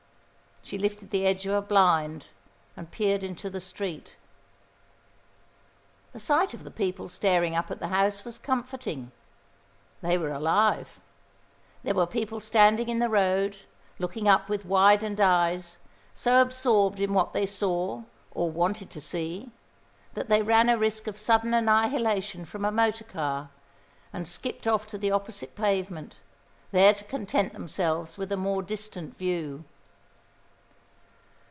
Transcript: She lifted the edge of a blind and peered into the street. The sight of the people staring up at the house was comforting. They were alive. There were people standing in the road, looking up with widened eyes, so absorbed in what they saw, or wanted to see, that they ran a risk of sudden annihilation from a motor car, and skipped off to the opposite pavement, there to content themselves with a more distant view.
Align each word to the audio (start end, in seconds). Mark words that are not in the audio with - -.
She 0.63 0.77
lifted 0.77 1.09
the 1.09 1.25
edge 1.25 1.45
of 1.45 1.53
a 1.53 1.61
blind 1.61 2.27
and 2.77 2.89
peered 2.89 3.23
into 3.25 3.49
the 3.49 3.59
street. 3.59 4.15
The 6.13 6.19
sight 6.19 6.53
of 6.53 6.63
the 6.63 6.71
people 6.71 7.09
staring 7.09 7.57
up 7.57 7.69
at 7.71 7.79
the 7.81 7.89
house 7.89 8.23
was 8.23 8.37
comforting. 8.37 9.11
They 10.01 10.17
were 10.17 10.31
alive. 10.31 11.01
There 11.83 11.95
were 11.95 12.05
people 12.07 12.39
standing 12.39 12.87
in 12.87 12.99
the 12.99 13.09
road, 13.09 13.57
looking 13.99 14.29
up 14.29 14.47
with 14.47 14.63
widened 14.63 15.19
eyes, 15.19 15.77
so 16.13 16.41
absorbed 16.41 17.01
in 17.01 17.13
what 17.13 17.33
they 17.33 17.47
saw, 17.47 18.03
or 18.33 18.49
wanted 18.49 18.89
to 18.91 19.01
see, 19.01 19.51
that 20.13 20.29
they 20.29 20.41
ran 20.41 20.69
a 20.69 20.77
risk 20.77 21.05
of 21.05 21.17
sudden 21.17 21.53
annihilation 21.53 22.45
from 22.45 22.63
a 22.63 22.71
motor 22.71 23.03
car, 23.03 23.49
and 24.13 24.25
skipped 24.25 24.65
off 24.65 24.87
to 24.87 24.97
the 24.97 25.11
opposite 25.11 25.53
pavement, 25.53 26.15
there 26.71 26.93
to 26.93 27.03
content 27.03 27.51
themselves 27.51 28.17
with 28.17 28.31
a 28.31 28.37
more 28.37 28.63
distant 28.63 29.17
view. 29.17 29.65